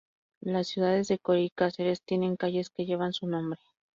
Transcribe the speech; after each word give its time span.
Las 0.39 0.65
ciudades 0.67 1.07
de 1.09 1.19
Coria 1.19 1.43
y 1.43 1.51
Cáceres 1.51 2.01
tienen 2.03 2.35
calles 2.35 2.71
que 2.71 2.87
llevan 2.87 3.13
su 3.13 3.27
nombre. 3.27 3.61